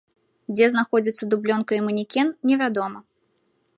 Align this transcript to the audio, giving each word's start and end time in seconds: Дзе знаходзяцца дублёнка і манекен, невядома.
Дзе 0.55 0.69
знаходзяцца 0.75 1.23
дублёнка 1.33 1.71
і 1.81 1.83
манекен, 1.89 2.27
невядома. 2.53 2.99